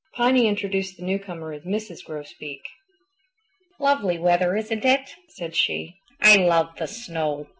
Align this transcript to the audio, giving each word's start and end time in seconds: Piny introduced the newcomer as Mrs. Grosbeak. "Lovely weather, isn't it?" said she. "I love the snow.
Piny 0.15 0.47
introduced 0.47 0.97
the 0.97 1.03
newcomer 1.05 1.53
as 1.53 1.61
Mrs. 1.61 2.03
Grosbeak. 2.03 2.63
"Lovely 3.79 4.17
weather, 4.17 4.55
isn't 4.55 4.83
it?" 4.83 5.13
said 5.29 5.55
she. 5.55 5.93
"I 6.19 6.37
love 6.37 6.75
the 6.79 6.87
snow. 6.87 7.45